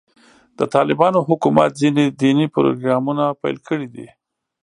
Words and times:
د 0.59 0.59
طالبانو 0.75 1.19
حکومت 1.27 1.69
ځینې 1.81 2.03
دیني 2.21 2.45
پروګرامونه 2.55 3.23
پیل 3.41 3.57
کړي 3.67 3.87
دي. 3.95 4.07